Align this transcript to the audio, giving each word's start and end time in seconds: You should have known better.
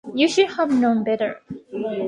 You 0.15 0.27
should 0.27 0.49
have 0.53 0.71
known 0.71 1.03
better. 1.03 1.41